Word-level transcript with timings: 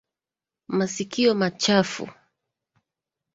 Masikio 0.67 1.33
machafu. 1.35 2.07